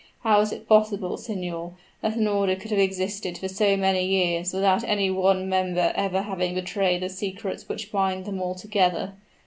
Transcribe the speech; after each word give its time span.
How 0.21 0.41
is 0.41 0.51
it 0.51 0.67
possible, 0.67 1.15
signor, 1.15 1.73
that 2.01 2.15
an 2.17 2.27
order 2.27 2.55
could 2.55 2.71
have 2.71 2.79
existed 2.79 3.37
for 3.37 3.47
so 3.47 3.77
many 3.77 4.03
years 4.03 4.51
without 4.51 4.83
any 4.83 5.11
one 5.11 5.47
member 5.47 5.93
ever 5.95 6.23
having 6.23 6.55
betrayed 6.55 7.03
the 7.03 7.07
secrets 7.09 7.69
which 7.69 7.91
bind 7.91 8.25
them 8.25 8.41
all 8.41 8.55
together? 8.55 9.13